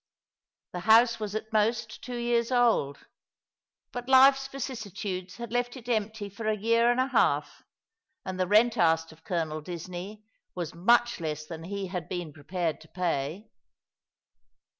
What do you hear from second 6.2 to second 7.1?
for a year and a